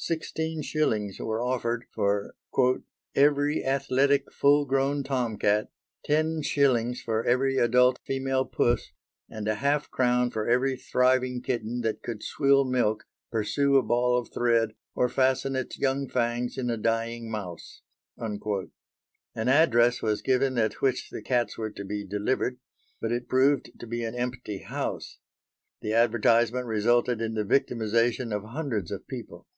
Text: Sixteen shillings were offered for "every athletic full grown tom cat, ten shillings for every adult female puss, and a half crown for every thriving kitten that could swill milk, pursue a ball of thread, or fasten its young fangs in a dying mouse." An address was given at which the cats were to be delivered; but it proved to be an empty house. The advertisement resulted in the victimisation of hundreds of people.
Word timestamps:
Sixteen 0.00 0.62
shillings 0.62 1.18
were 1.18 1.42
offered 1.42 1.84
for 1.92 2.36
"every 3.16 3.64
athletic 3.66 4.30
full 4.32 4.64
grown 4.64 5.02
tom 5.02 5.36
cat, 5.36 5.70
ten 6.04 6.40
shillings 6.40 7.02
for 7.02 7.24
every 7.24 7.58
adult 7.58 7.98
female 8.06 8.44
puss, 8.44 8.92
and 9.28 9.48
a 9.48 9.56
half 9.56 9.90
crown 9.90 10.30
for 10.30 10.46
every 10.48 10.76
thriving 10.76 11.42
kitten 11.42 11.80
that 11.80 12.00
could 12.00 12.22
swill 12.22 12.64
milk, 12.64 13.06
pursue 13.32 13.76
a 13.76 13.82
ball 13.82 14.16
of 14.16 14.32
thread, 14.32 14.76
or 14.94 15.08
fasten 15.08 15.56
its 15.56 15.76
young 15.80 16.08
fangs 16.08 16.56
in 16.56 16.70
a 16.70 16.76
dying 16.76 17.28
mouse." 17.28 17.82
An 18.16 18.38
address 19.48 20.00
was 20.00 20.22
given 20.22 20.58
at 20.58 20.74
which 20.74 21.10
the 21.10 21.22
cats 21.22 21.58
were 21.58 21.70
to 21.70 21.84
be 21.84 22.06
delivered; 22.06 22.60
but 23.00 23.10
it 23.10 23.28
proved 23.28 23.72
to 23.80 23.86
be 23.88 24.04
an 24.04 24.14
empty 24.14 24.58
house. 24.58 25.18
The 25.80 25.92
advertisement 25.92 26.66
resulted 26.68 27.20
in 27.20 27.34
the 27.34 27.42
victimisation 27.42 28.32
of 28.32 28.44
hundreds 28.44 28.92
of 28.92 29.08
people. 29.08 29.48